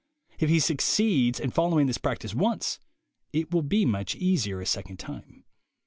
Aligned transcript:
If 0.39 0.49
he 0.49 0.59
succeeds 0.59 1.39
in 1.39 1.51
following 1.51 1.85
this 1.85 1.99
practice 1.99 2.33
once, 2.33 2.79
it 3.33 3.51
will 3.51 3.61
be 3.61 3.85
much 3.85 4.15
easier 4.15 4.59
a 4.59 4.65
second 4.65 4.97
time. 4.97 5.43